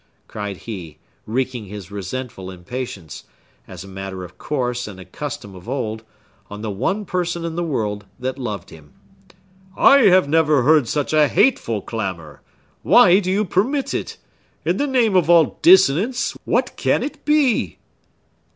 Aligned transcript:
cried 0.27 0.57
he, 0.57 0.97
wreaking 1.27 1.65
his 1.65 1.91
resentful 1.91 2.49
impatience—as 2.49 3.83
a 3.83 3.87
matter 3.87 4.23
of 4.23 4.35
course, 4.39 4.87
and 4.87 4.99
a 4.99 5.05
custom 5.05 5.53
of 5.53 5.69
old—on 5.69 6.61
the 6.63 6.71
one 6.71 7.05
person 7.05 7.45
in 7.45 7.55
the 7.55 7.63
world 7.63 8.07
that 8.17 8.39
loved 8.39 8.71
him. 8.71 8.93
"I 9.77 10.05
have 10.05 10.27
never 10.27 10.63
heard 10.63 10.87
such 10.87 11.13
a 11.13 11.27
hateful 11.27 11.83
clamor! 11.83 12.41
Why 12.81 13.19
do 13.19 13.29
you 13.29 13.45
permit 13.45 13.93
it? 13.93 14.17
In 14.65 14.77
the 14.77 14.87
name 14.87 15.15
of 15.15 15.29
all 15.29 15.59
dissonance, 15.61 16.35
what 16.45 16.75
can 16.77 17.03
it 17.03 17.23
be?" 17.23 17.77